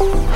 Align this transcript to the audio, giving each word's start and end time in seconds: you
you 0.00 0.29